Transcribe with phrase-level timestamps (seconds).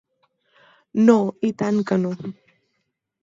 [1.09, 1.17] No,
[1.49, 2.13] i tant que no.